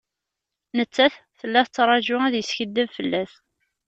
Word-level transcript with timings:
Nettat, 0.77 1.13
tella 1.39 1.61
tettraǧu 1.65 2.17
ad 2.23 2.33
yeskiddeb 2.37 2.87
fell-as. 2.97 3.33